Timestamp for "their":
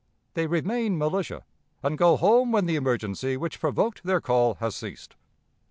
4.01-4.19